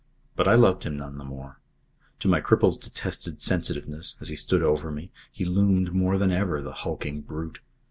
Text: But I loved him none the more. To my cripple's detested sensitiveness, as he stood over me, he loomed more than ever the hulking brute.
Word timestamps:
But 0.35 0.47
I 0.47 0.55
loved 0.55 0.81
him 0.81 0.97
none 0.97 1.19
the 1.19 1.23
more. 1.23 1.59
To 2.21 2.27
my 2.27 2.41
cripple's 2.41 2.75
detested 2.75 3.39
sensitiveness, 3.39 4.15
as 4.19 4.29
he 4.29 4.35
stood 4.35 4.63
over 4.63 4.89
me, 4.89 5.11
he 5.31 5.45
loomed 5.45 5.93
more 5.93 6.17
than 6.17 6.31
ever 6.31 6.59
the 6.59 6.73
hulking 6.73 7.21
brute. 7.21 7.59